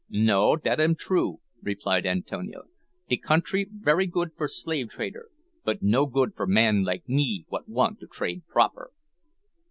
[0.09, 2.63] "No, dat am true," replied Antonio;
[3.07, 5.29] "de country very good for slave trader,
[5.63, 8.89] but no good for man like me what want to trade proper."